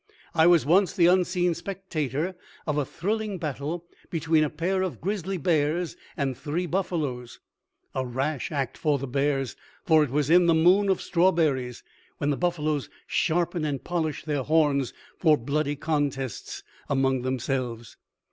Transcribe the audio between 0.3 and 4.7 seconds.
I was once the unseen spectator of a thrilling battle between a